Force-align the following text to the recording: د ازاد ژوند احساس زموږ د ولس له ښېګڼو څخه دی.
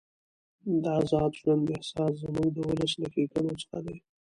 د 0.83 0.85
ازاد 1.01 1.31
ژوند 1.39 1.65
احساس 1.77 2.13
زموږ 2.23 2.49
د 2.53 2.57
ولس 2.69 2.93
له 3.01 3.07
ښېګڼو 3.13 3.53
څخه 3.61 3.77
دی. 3.85 3.97